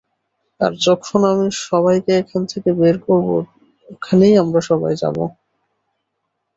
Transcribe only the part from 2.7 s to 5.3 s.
বের করব, ওখানেই আমরা সবাই যাবো।